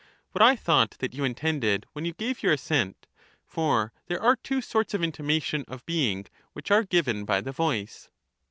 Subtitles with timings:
[0.31, 3.05] What I thought that you intended when you gave your assent;
[3.45, 8.09] for there are two sorts of intimation of being which are given by the voice.